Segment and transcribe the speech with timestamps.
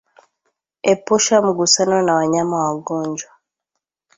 [0.91, 3.31] Epusha mgusano na wanyama wagonjwa